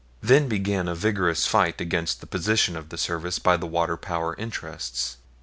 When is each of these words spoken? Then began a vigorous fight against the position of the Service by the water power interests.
Then 0.21 0.47
began 0.49 0.87
a 0.87 0.95
vigorous 0.95 1.45
fight 1.45 1.79
against 1.79 2.21
the 2.21 2.25
position 2.25 2.75
of 2.75 2.89
the 2.89 2.97
Service 2.97 3.37
by 3.37 3.55
the 3.55 3.67
water 3.67 3.97
power 3.97 4.33
interests. 4.35 5.17